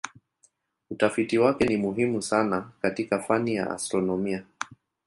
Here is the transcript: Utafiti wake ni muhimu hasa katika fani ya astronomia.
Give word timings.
Utafiti 0.89 1.37
wake 1.37 1.65
ni 1.65 1.77
muhimu 1.77 2.15
hasa 2.15 2.69
katika 2.81 3.19
fani 3.19 3.55
ya 3.55 3.71
astronomia. 3.71 4.45